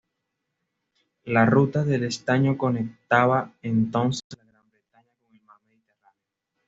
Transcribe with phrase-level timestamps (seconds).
[1.25, 6.19] La ruta del estaño conectaba entonces la Gran Bretaña con el mar Mediterráneo.